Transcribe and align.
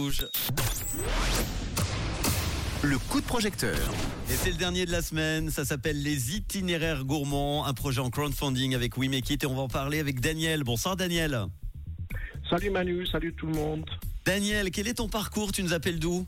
Rouge. 0.00 0.28
Le 2.84 2.98
coup 3.10 3.20
de 3.20 3.26
projecteur. 3.26 3.76
Et 4.30 4.34
c'est 4.34 4.50
le 4.50 4.56
dernier 4.56 4.86
de 4.86 4.92
la 4.92 5.02
semaine, 5.02 5.50
ça 5.50 5.64
s'appelle 5.64 6.00
les 6.00 6.36
itinéraires 6.36 7.04
gourmands, 7.04 7.66
un 7.66 7.74
projet 7.74 8.00
en 8.00 8.08
crowdfunding 8.08 8.76
avec 8.76 8.96
We 8.96 9.10
Make 9.10 9.28
It 9.28 9.42
et 9.42 9.46
on 9.48 9.56
va 9.56 9.62
en 9.62 9.68
parler 9.68 9.98
avec 9.98 10.20
Daniel. 10.20 10.62
Bonsoir 10.62 10.94
Daniel. 10.94 11.46
Salut 12.48 12.70
Manu, 12.70 13.06
salut 13.06 13.34
tout 13.34 13.48
le 13.48 13.54
monde. 13.54 13.90
Daniel, 14.24 14.70
quel 14.70 14.86
est 14.86 14.94
ton 14.94 15.08
parcours? 15.08 15.50
Tu 15.50 15.64
nous 15.64 15.72
appelles 15.72 15.98
d'où? 15.98 16.24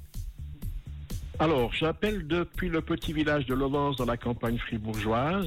Alors, 1.38 1.72
j'appelle 1.72 2.26
depuis 2.26 2.70
le 2.70 2.80
petit 2.80 3.12
village 3.12 3.46
de 3.46 3.54
Lovance 3.54 3.94
dans 3.94 4.04
la 4.04 4.16
campagne 4.16 4.58
fribourgeoise. 4.58 5.46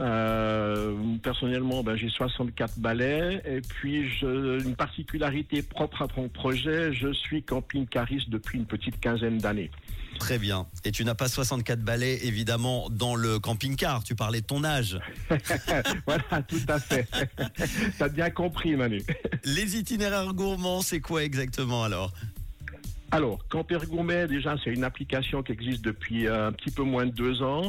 Euh, 0.00 0.96
personnellement, 1.22 1.82
ben, 1.82 1.94
j'ai 1.94 2.08
64 2.08 2.78
balais 2.78 3.42
et 3.44 3.60
puis 3.60 4.08
je, 4.08 4.64
une 4.64 4.74
particularité 4.74 5.62
propre 5.62 6.02
à 6.02 6.06
mon 6.16 6.28
projet, 6.28 6.92
je 6.92 7.12
suis 7.12 7.42
camping-cariste 7.42 8.30
depuis 8.30 8.58
une 8.58 8.64
petite 8.64 8.98
quinzaine 8.98 9.38
d'années. 9.38 9.70
Très 10.18 10.38
bien. 10.38 10.66
Et 10.84 10.92
tu 10.92 11.04
n'as 11.04 11.14
pas 11.14 11.28
64 11.28 11.80
balais 11.80 12.18
évidemment 12.24 12.88
dans 12.90 13.14
le 13.14 13.38
camping-car, 13.38 14.02
tu 14.02 14.14
parlais 14.14 14.40
de 14.40 14.46
ton 14.46 14.64
âge. 14.64 14.98
voilà, 16.06 16.42
tout 16.48 16.62
à 16.68 16.78
fait. 16.78 17.06
T'as 17.98 18.08
bien 18.08 18.30
compris 18.30 18.76
Manu. 18.76 19.02
Les 19.44 19.76
itinéraires 19.76 20.32
gourmands, 20.32 20.80
c'est 20.80 21.00
quoi 21.00 21.24
exactement 21.24 21.84
alors? 21.84 22.12
Alors, 23.12 23.40
Camper 23.48 23.78
Gourmet, 23.88 24.28
déjà, 24.28 24.54
c'est 24.62 24.70
une 24.70 24.84
application 24.84 25.42
qui 25.42 25.50
existe 25.50 25.84
depuis 25.84 26.28
euh, 26.28 26.48
un 26.48 26.52
petit 26.52 26.70
peu 26.70 26.82
moins 26.84 27.06
de 27.06 27.10
deux 27.10 27.42
ans, 27.42 27.62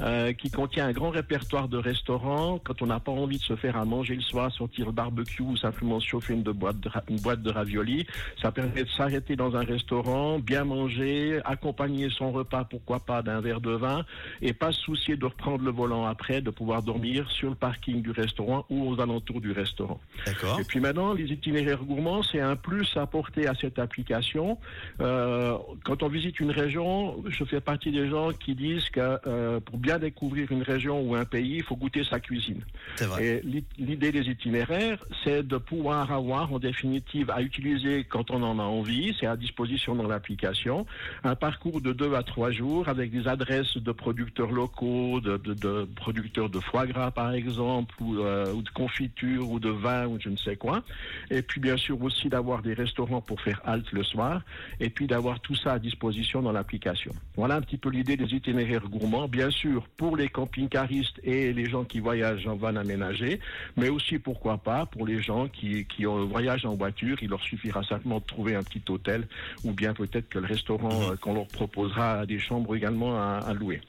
euh, 0.00 0.32
qui 0.32 0.50
contient 0.50 0.86
un 0.86 0.92
grand 0.92 1.10
répertoire 1.10 1.68
de 1.68 1.76
restaurants. 1.76 2.58
Quand 2.58 2.80
on 2.80 2.86
n'a 2.86 2.98
pas 2.98 3.12
envie 3.12 3.36
de 3.36 3.42
se 3.42 3.56
faire 3.56 3.76
à 3.76 3.84
manger 3.84 4.14
le 4.14 4.22
soir, 4.22 4.50
sortir 4.52 4.86
le 4.86 4.92
barbecue 4.92 5.42
ou 5.42 5.56
simplement 5.56 6.00
chauffer 6.00 6.32
une, 6.32 6.42
de 6.42 6.50
boîte 6.50 6.80
de, 6.80 6.90
une 7.10 7.20
boîte 7.20 7.42
de 7.42 7.50
raviolis, 7.50 8.06
ça 8.40 8.50
permet 8.52 8.84
de 8.84 8.88
s'arrêter 8.88 9.36
dans 9.36 9.54
un 9.54 9.64
restaurant, 9.64 10.38
bien 10.38 10.64
manger, 10.64 11.40
accompagner 11.44 12.08
son 12.08 12.32
repas, 12.32 12.64
pourquoi 12.64 13.00
pas, 13.00 13.20
d'un 13.20 13.40
verre 13.42 13.60
de 13.60 13.72
vin, 13.72 14.06
et 14.40 14.54
pas 14.54 14.72
se 14.72 14.80
soucier 14.80 15.16
de 15.16 15.26
reprendre 15.26 15.62
le 15.62 15.72
volant 15.72 16.06
après, 16.06 16.40
de 16.40 16.50
pouvoir 16.50 16.82
dormir 16.82 17.30
sur 17.30 17.50
le 17.50 17.54
parking 17.54 18.00
du 18.00 18.12
restaurant 18.12 18.64
ou 18.70 18.88
aux 18.88 19.00
alentours 19.00 19.42
du 19.42 19.52
restaurant. 19.52 20.00
D'accord. 20.24 20.58
Et 20.58 20.64
puis 20.64 20.80
maintenant, 20.80 21.12
les 21.12 21.24
itinéraires 21.24 21.84
gourmands, 21.84 22.22
c'est 22.22 22.40
un 22.40 22.56
plus 22.56 22.96
apporté 22.96 23.46
à 23.46 23.54
cette 23.54 23.78
application. 23.78 24.58
Euh, 25.00 25.56
quand 25.84 26.02
on 26.02 26.08
visite 26.08 26.40
une 26.40 26.50
région, 26.50 27.22
je 27.28 27.44
fais 27.44 27.60
partie 27.60 27.90
des 27.90 28.08
gens 28.08 28.30
qui 28.32 28.54
disent 28.54 28.88
que 28.90 29.18
euh, 29.26 29.60
pour 29.60 29.78
bien 29.78 29.98
découvrir 29.98 30.50
une 30.52 30.62
région 30.62 31.00
ou 31.02 31.14
un 31.14 31.24
pays, 31.24 31.56
il 31.56 31.62
faut 31.62 31.76
goûter 31.76 32.04
sa 32.04 32.20
cuisine. 32.20 32.62
Vrai. 32.98 33.24
Et 33.26 33.40
l'i- 33.42 33.64
l'idée 33.78 34.12
des 34.12 34.22
itinéraires, 34.30 35.04
c'est 35.24 35.46
de 35.46 35.56
pouvoir 35.56 36.12
avoir 36.12 36.52
en 36.52 36.58
définitive 36.58 37.30
à 37.30 37.42
utiliser 37.42 38.04
quand 38.04 38.30
on 38.30 38.42
en 38.42 38.58
a 38.58 38.62
envie, 38.62 39.14
c'est 39.20 39.26
à 39.26 39.36
disposition 39.36 39.94
dans 39.94 40.06
l'application, 40.08 40.86
un 41.24 41.34
parcours 41.34 41.80
de 41.80 41.92
deux 41.92 42.14
à 42.14 42.22
trois 42.22 42.50
jours 42.50 42.88
avec 42.88 43.10
des 43.10 43.28
adresses 43.28 43.76
de 43.76 43.92
producteurs 43.92 44.50
locaux, 44.52 45.20
de, 45.20 45.36
de- 45.36 45.54
de 45.54 45.88
producteurs 45.96 46.48
de 46.48 46.58
foie 46.60 46.86
gras 46.86 47.10
par 47.10 47.32
exemple, 47.32 47.94
ou, 48.00 48.18
euh, 48.20 48.52
ou 48.52 48.62
de 48.62 48.70
confiture 48.70 49.50
ou 49.50 49.58
de 49.60 49.70
vin 49.70 50.06
ou 50.06 50.18
je 50.20 50.28
ne 50.28 50.36
sais 50.36 50.56
quoi. 50.56 50.82
Et 51.30 51.42
puis 51.42 51.60
bien 51.60 51.76
sûr 51.76 52.00
aussi 52.02 52.28
d'avoir 52.28 52.62
des 52.62 52.74
restaurants 52.74 53.20
pour 53.20 53.40
faire 53.40 53.60
halte 53.64 53.92
le 53.92 54.02
soir 54.02 54.42
et 54.80 54.90
puis 54.90 55.06
d'avoir 55.06 55.40
tout 55.40 55.54
ça 55.56 55.74
à 55.74 55.78
disposition 55.78 56.42
dans 56.42 56.52
l'application. 56.52 57.12
Voilà 57.36 57.56
un 57.56 57.60
petit 57.60 57.76
peu 57.78 57.88
l'idée 57.90 58.16
des 58.16 58.34
itinéraires 58.34 58.88
gourmands, 58.88 59.28
bien 59.28 59.50
sûr 59.50 59.86
pour 59.96 60.16
les 60.16 60.28
camping-caristes 60.28 61.20
et 61.24 61.52
les 61.52 61.68
gens 61.68 61.84
qui 61.84 62.00
voyagent 62.00 62.46
en 62.46 62.56
van 62.56 62.76
aménagé, 62.76 63.40
mais 63.76 63.88
aussi 63.88 64.18
pourquoi 64.18 64.58
pas 64.58 64.86
pour 64.86 65.06
les 65.06 65.22
gens 65.22 65.48
qui, 65.48 65.84
qui 65.86 66.06
ont- 66.06 66.26
voyagent 66.26 66.66
en 66.66 66.74
voiture, 66.74 67.16
il 67.22 67.28
leur 67.30 67.42
suffira 67.42 67.82
simplement 67.84 68.18
de 68.18 68.24
trouver 68.24 68.54
un 68.54 68.62
petit 68.62 68.82
hôtel 68.88 69.26
ou 69.64 69.72
bien 69.72 69.94
peut-être 69.94 70.28
que 70.28 70.38
le 70.38 70.46
restaurant 70.46 70.88
Mhm. 71.02 71.10
euh, 71.12 71.16
qu'on 71.16 71.34
leur 71.34 71.46
proposera 71.48 72.20
a 72.20 72.26
des 72.26 72.38
chambres 72.38 72.74
également 72.76 73.16
à, 73.18 73.38
à 73.46 73.54
louer. 73.54 73.80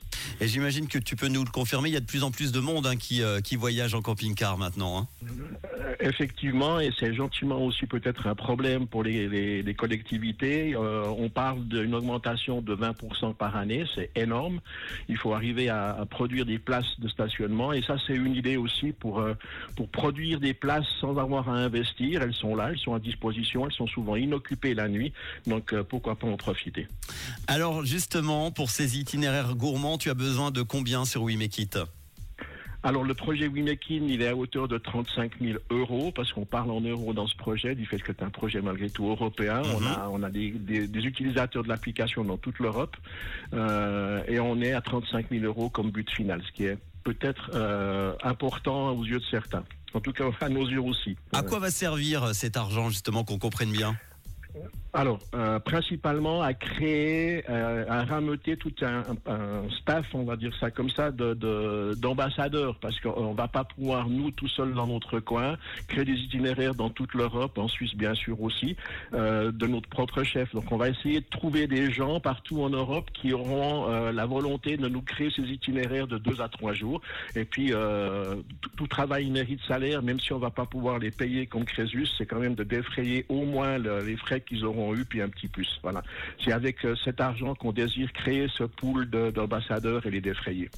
Et 0.41 0.47
j'imagine 0.47 0.87
que 0.87 0.97
tu 0.99 1.15
peux 1.15 1.27
nous 1.29 1.43
le 1.43 1.49
confirmer, 1.49 1.89
il 1.89 1.93
y 1.93 1.97
a 1.97 2.01
de 2.01 2.05
plus 2.05 2.23
en 2.23 2.31
plus 2.31 2.51
de 2.51 2.59
monde 2.59 2.85
hein, 2.87 2.95
qui, 2.97 3.21
euh, 3.21 3.39
qui 3.41 3.55
voyage 3.55 3.93
en 3.93 4.01
camping-car 4.01 4.57
maintenant. 4.57 4.99
hein. 4.99 5.07
Effectivement, 5.99 6.79
et 6.79 6.91
c'est 6.99 7.13
gentiment 7.13 7.59
aussi 7.63 7.87
peut-être 7.87 8.27
un 8.27 8.35
problème 8.35 8.87
pour 8.87 9.03
les, 9.03 9.75
collectivités. 9.77 10.75
Euh, 10.75 11.05
on 11.17 11.29
parle 11.29 11.67
d'une 11.67 11.95
augmentation 11.95 12.61
de 12.61 12.75
20% 12.75 13.33
par 13.35 13.55
année, 13.55 13.85
c'est 13.95 14.11
énorme. 14.15 14.59
Il 15.09 15.17
faut 15.17 15.33
arriver 15.33 15.69
à, 15.69 16.05
produire 16.09 16.45
des 16.45 16.59
places 16.59 16.99
de 16.99 17.07
stationnement, 17.07 17.73
et 17.73 17.81
ça 17.81 17.95
c'est 18.05 18.15
une 18.15 18.35
idée 18.35 18.57
aussi 18.57 18.91
pour 18.91 19.19
euh, 19.19 19.33
pour 19.75 19.89
produire 19.89 20.39
des 20.39 20.53
places 20.53 20.85
sans 21.01 21.17
avoir 21.17 21.49
à 21.49 21.53
investir. 21.53 22.21
Elles 22.21 22.33
sont 22.33 22.55
là, 22.55 22.69
elles 22.71 22.79
sont 22.79 22.93
à 22.93 22.99
disposition, 22.99 23.65
elles 23.65 23.73
sont 23.73 23.87
souvent 23.87 24.15
inoccupées 24.15 24.73
la 24.73 24.87
nuit, 24.87 25.13
donc 25.45 25.73
euh, 25.73 25.83
pourquoi 25.83 26.15
pas 26.15 26.27
en 26.27 26.37
profiter. 26.37 26.87
Alors 27.47 27.85
justement, 27.85 28.51
pour 28.51 28.69
ces 28.69 28.97
itinéraires 28.99 29.55
gourmands, 29.55 29.97
tu 29.97 30.09
as 30.09 30.15
besoin 30.15 30.51
de 30.51 30.61
combien 30.61 31.05
sur 31.05 31.23
We 31.23 31.37
Make 31.37 31.57
It 31.57 31.77
Alors 32.83 33.03
le 33.03 33.13
projet 33.15 33.47
Wimekin, 33.47 34.05
il 34.07 34.21
est 34.21 34.27
à 34.27 34.35
hauteur 34.35 34.67
de 34.67 34.77
35 34.77 35.33
000 35.41 35.59
euros 35.71 36.11
parce 36.15 36.31
qu'on 36.31 36.45
parle 36.45 36.71
en 36.71 36.79
euros 36.79 37.11
dans 37.13 37.27
ce 37.27 37.35
projet, 37.35 37.75
du 37.75 37.85
fait 37.85 37.97
que 37.97 38.13
c'est 38.17 38.23
un 38.23 38.29
projet 38.29 38.61
malgré 38.61 38.89
tout 38.89 39.07
européen. 39.07 39.61
On 39.75 39.81
Mhm. 39.81 39.87
a, 39.87 40.07
on 40.09 40.23
a 40.23 40.29
des, 40.29 40.51
des- 40.51 40.87
des 40.87 40.99
utilisateurs 41.05 41.63
de 41.63 41.67
l'application 41.69 42.23
dans 42.23 42.37
toute 42.37 42.59
l'Europe 42.59 42.95
euh, 43.53 44.21
et 44.27 44.39
on 44.39 44.61
est 44.61 44.73
à 44.73 44.81
35 44.81 45.29
000 45.31 45.43
euros 45.43 45.69
comme 45.69 45.91
but 45.91 46.09
final, 46.11 46.41
ce 46.47 46.51
qui 46.53 46.65
est 46.65 46.77
peut-être 47.03 47.51
euh, 47.53 48.13
important 48.23 48.91
aux 48.91 49.03
yeux 49.03 49.19
de 49.19 49.25
certains. 49.31 49.63
En 49.93 49.99
tout 49.99 50.13
cas, 50.13 50.25
à 50.41 50.49
nos 50.49 50.67
yeux 50.67 50.81
aussi. 50.81 51.17
À 51.33 51.41
quoi 51.43 51.59
va 51.59 51.71
servir 51.71 52.23
euh, 52.23 52.33
cet 52.33 52.55
argent 52.57 52.89
justement 52.89 53.23
qu'on 53.23 53.39
comprenne 53.39 53.71
bien? 53.71 53.97
Alors, 54.99 55.19
euh, 55.35 55.59
principalement 55.59 56.41
à 56.41 56.55
créer, 56.55 57.43
euh, 57.51 57.85
à 57.87 58.03
rameuter 58.03 58.57
tout 58.57 58.73
un, 58.81 59.03
un- 59.27 59.69
staff, 59.79 60.07
on 60.15 60.23
va 60.23 60.35
dire 60.37 60.51
ça 60.59 60.71
comme 60.71 60.89
ça, 60.89 61.11
de- 61.11 61.35
de- 61.35 61.93
d'ambassadeurs, 61.99 62.79
parce 62.79 62.99
qu'on 62.99 63.35
va 63.35 63.47
pas 63.47 63.63
pouvoir, 63.63 64.09
nous, 64.09 64.31
tout 64.31 64.47
seuls 64.47 64.73
dans 64.73 64.87
notre 64.87 65.19
coin, 65.19 65.55
créer 65.87 66.03
des 66.03 66.13
itinéraires 66.15 66.73
dans 66.73 66.89
toute 66.89 67.13
l'Europe, 67.13 67.59
en 67.59 67.67
Suisse 67.67 67.93
bien 67.95 68.15
sûr 68.15 68.41
aussi, 68.41 68.75
euh, 69.13 69.51
de 69.51 69.67
notre 69.67 69.87
propre 69.87 70.23
chef. 70.23 70.51
Donc, 70.55 70.71
on 70.71 70.77
va 70.77 70.89
essayer 70.89 71.19
de 71.19 71.27
trouver 71.29 71.67
des 71.67 71.91
gens 71.91 72.19
partout 72.19 72.63
en 72.63 72.71
Europe 72.71 73.11
qui 73.13 73.33
auront 73.33 73.87
euh, 73.91 74.11
la 74.11 74.25
volonté 74.25 74.77
de 74.77 74.87
nous 74.87 75.03
créer 75.03 75.29
ces 75.29 75.43
itinéraires 75.43 76.07
de 76.07 76.17
deux 76.17 76.41
à 76.41 76.49
trois 76.49 76.73
jours. 76.73 77.01
Et 77.35 77.45
puis, 77.45 77.71
euh, 77.71 78.37
tout, 78.75 78.87
travail 78.87 79.29
mérite 79.29 79.59
salaire, 79.67 80.01
même 80.01 80.19
si 80.19 80.33
on 80.33 80.39
va 80.39 80.49
pas 80.49 80.65
pouvoir 80.65 80.97
les 80.97 81.11
payer 81.11 81.45
comme 81.45 81.65
Crésus, 81.65 82.07
c'est 82.17 82.25
quand 82.25 82.39
même 82.39 82.55
de 82.55 82.63
défrayer 82.63 83.27
au 83.29 83.45
moins 83.45 83.77
le- 83.77 84.03
les 84.03 84.17
frais 84.17 84.41
qu'ils 84.41 84.65
auront 84.65 84.86
eu, 84.95 85.05
puis 85.05 85.21
un 85.21 85.29
petit 85.29 85.47
plus. 85.47 85.67
Voilà. 85.83 86.03
C'est 86.43 86.51
avec 86.51 86.83
euh, 86.85 86.95
cet 87.03 87.21
argent 87.21 87.55
qu'on 87.55 87.71
désire 87.71 88.11
créer 88.13 88.47
ce 88.57 88.63
pool 88.63 89.09
de- 89.09 89.31
d'ambassadeurs 89.31 90.05
et 90.05 90.11
les 90.11 90.21
défrayer. 90.21 90.69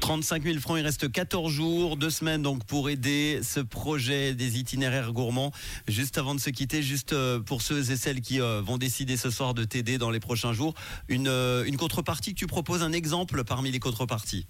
35 0.00 0.42
000 0.42 0.58
francs, 0.58 0.78
il 0.78 0.84
reste 0.84 1.10
14 1.12 1.52
jours, 1.52 1.96
deux 1.96 2.10
semaines 2.10 2.42
donc 2.42 2.64
pour 2.64 2.90
aider 2.90 3.38
ce 3.42 3.60
projet 3.60 4.34
des 4.34 4.58
itinéraires 4.58 5.12
gourmands. 5.12 5.52
Juste 5.86 6.18
avant 6.18 6.34
de 6.34 6.40
se 6.40 6.50
quitter, 6.50 6.82
juste 6.82 7.12
euh, 7.12 7.38
pour 7.38 7.62
ceux 7.62 7.90
et 7.92 7.96
celles 7.96 8.20
qui 8.20 8.40
euh, 8.40 8.60
vont 8.60 8.78
décider 8.78 9.16
ce 9.16 9.30
soir 9.30 9.54
de 9.54 9.62
t'aider 9.64 9.98
dans 9.98 10.10
les 10.10 10.20
prochains 10.20 10.52
jours, 10.52 10.74
une, 11.08 11.28
une 11.28 11.76
contrepartie 11.76 12.34
que 12.34 12.38
tu 12.38 12.46
proposes, 12.48 12.82
un 12.82 12.92
exemple 12.92 13.44
parmi 13.44 13.70
les 13.70 13.78
contreparties? 13.78 14.46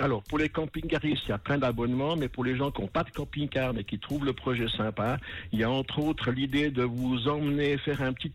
Alors, 0.00 0.22
pour 0.22 0.38
les 0.38 0.48
camping-caristes, 0.48 1.24
il 1.26 1.30
y 1.30 1.32
a 1.32 1.38
plein 1.38 1.58
d'abonnements, 1.58 2.14
mais 2.14 2.28
pour 2.28 2.44
les 2.44 2.56
gens 2.56 2.70
qui 2.70 2.82
n'ont 2.82 2.88
pas 2.88 3.02
de 3.02 3.10
camping-car, 3.10 3.74
mais 3.74 3.82
qui 3.82 3.98
trouvent 3.98 4.24
le 4.24 4.32
projet 4.32 4.68
sympa, 4.68 5.18
il 5.52 5.58
y 5.58 5.64
a 5.64 5.70
entre 5.70 5.98
autres 5.98 6.30
l'idée 6.30 6.70
de 6.70 6.84
vous 6.84 7.26
emmener 7.26 7.76
faire 7.78 8.02
un 8.02 8.12
petit 8.12 8.32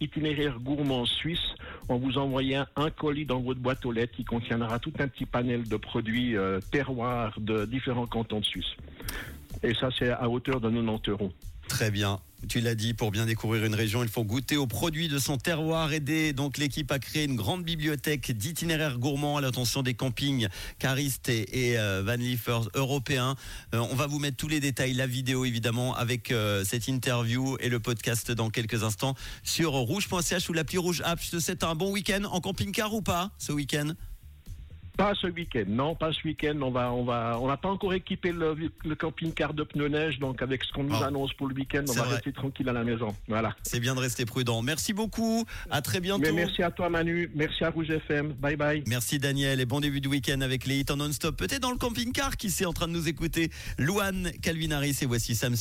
itinéraire, 0.00 0.58
gourmand 0.58 1.06
suisse 1.06 1.54
en 1.88 1.98
vous 1.98 2.18
envoyant 2.18 2.66
un 2.74 2.90
colis 2.90 3.26
dans 3.26 3.40
votre 3.40 3.60
boîte 3.60 3.86
aux 3.86 3.92
lettres 3.92 4.14
qui 4.16 4.24
contiendra 4.24 4.80
tout 4.80 4.92
un 4.98 5.06
petit 5.06 5.26
panel 5.26 5.68
de 5.68 5.76
produits 5.76 6.36
euh, 6.36 6.58
terroirs 6.72 7.38
de 7.38 7.64
différents 7.64 8.06
cantons 8.06 8.40
de 8.40 8.44
Suisse. 8.44 8.74
Et 9.62 9.74
ça, 9.74 9.90
c'est 9.96 10.10
à 10.10 10.28
hauteur 10.28 10.60
de 10.60 10.68
90 10.68 11.10
euros. 11.10 11.32
Très 11.68 11.90
bien. 11.92 12.18
Tu 12.48 12.60
l'as 12.60 12.74
dit, 12.74 12.94
pour 12.94 13.10
bien 13.10 13.26
découvrir 13.26 13.66
une 13.66 13.74
région, 13.74 14.02
il 14.02 14.08
faut 14.08 14.24
goûter 14.24 14.56
aux 14.56 14.66
produits 14.66 15.08
de 15.08 15.18
son 15.18 15.36
terroir. 15.36 15.92
Aider 15.92 16.32
donc 16.32 16.56
l'équipe 16.56 16.90
à 16.90 16.98
créer 16.98 17.24
une 17.24 17.36
grande 17.36 17.62
bibliothèque 17.62 18.32
d'itinéraires 18.32 18.98
gourmands 18.98 19.36
à 19.36 19.42
l'attention 19.42 19.82
des 19.82 19.92
campings 19.92 20.48
caristes 20.78 21.28
et, 21.28 21.70
et 21.72 21.78
euh, 21.78 22.02
vanliffers 22.02 22.70
européens. 22.74 23.36
Euh, 23.74 23.84
on 23.90 23.94
va 23.94 24.06
vous 24.06 24.18
mettre 24.18 24.38
tous 24.38 24.48
les 24.48 24.60
détails, 24.60 24.94
la 24.94 25.06
vidéo 25.06 25.44
évidemment, 25.44 25.94
avec 25.94 26.30
euh, 26.30 26.64
cette 26.64 26.88
interview 26.88 27.58
et 27.60 27.68
le 27.68 27.80
podcast 27.80 28.30
dans 28.30 28.48
quelques 28.48 28.82
instants 28.82 29.14
sur 29.42 29.72
rouge.ch 29.72 30.48
ou 30.48 30.52
l'appli 30.54 30.78
Rouge 30.78 31.02
App. 31.04 31.20
Je 31.22 31.32
te 31.32 31.40
souhaite 31.40 31.64
un 31.64 31.74
bon 31.74 31.92
week-end 31.92 32.24
en 32.30 32.40
camping-car 32.40 32.94
ou 32.94 33.02
pas 33.02 33.30
ce 33.36 33.52
week-end? 33.52 33.92
Pas 34.98 35.14
ce 35.14 35.28
week-end, 35.28 35.62
non, 35.68 35.94
pas 35.94 36.12
ce 36.12 36.18
week-end. 36.26 36.56
On 36.60 36.72
va, 36.72 36.92
on 36.92 37.04
va, 37.04 37.38
on 37.40 37.46
n'a 37.46 37.56
pas 37.56 37.68
encore 37.68 37.94
équipé 37.94 38.32
le, 38.32 38.56
le 38.84 38.94
camping-car 38.96 39.54
de 39.54 39.62
pneus 39.62 39.86
neige, 39.88 40.18
donc 40.18 40.42
avec 40.42 40.64
ce 40.64 40.72
qu'on 40.72 40.82
nous 40.82 40.94
Ah. 41.00 41.06
annonce 41.06 41.32
pour 41.34 41.46
le 41.46 41.54
week-end, 41.54 41.84
on 41.88 41.92
va 41.92 42.02
vrai. 42.02 42.14
rester 42.16 42.32
tranquille 42.32 42.68
à 42.68 42.72
la 42.72 42.82
maison. 42.82 43.14
Voilà. 43.28 43.54
C'est 43.62 43.78
bien 43.78 43.94
de 43.94 44.00
rester 44.00 44.26
prudent. 44.26 44.60
Merci 44.60 44.92
beaucoup. 44.92 45.46
À 45.70 45.82
très 45.82 46.00
bientôt. 46.00 46.22
Mais 46.22 46.32
merci 46.32 46.64
à 46.64 46.72
toi 46.72 46.88
Manu, 46.90 47.30
merci 47.36 47.62
à 47.62 47.70
Rouge 47.70 47.90
FM. 47.90 48.32
Bye 48.40 48.56
bye. 48.56 48.82
Merci 48.88 49.20
Daniel 49.20 49.60
et 49.60 49.66
bon 49.66 49.78
début 49.78 50.00
de 50.00 50.08
week-end 50.08 50.40
avec 50.40 50.66
les 50.66 50.80
hits 50.80 50.86
en 50.90 50.96
non-stop. 50.96 51.36
Peut-être 51.36 51.62
dans 51.62 51.70
le 51.70 51.76
camping-car 51.78 52.36
qui 52.36 52.50
c'est 52.50 52.66
en 52.66 52.72
train 52.72 52.88
de 52.88 52.92
nous 52.92 53.06
écouter. 53.08 53.52
Louane, 53.78 54.32
Calvin 54.42 54.72
Harris 54.72 54.98
et 55.02 55.06
voici 55.06 55.36
Sam 55.36 55.54
Smith. 55.54 55.56